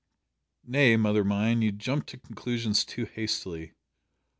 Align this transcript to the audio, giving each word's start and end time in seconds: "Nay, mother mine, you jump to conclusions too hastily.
"Nay, 0.65 0.97
mother 0.97 1.23
mine, 1.23 1.61
you 1.61 1.71
jump 1.71 2.07
to 2.07 2.17
conclusions 2.17 2.83
too 2.83 3.05
hastily. 3.05 3.73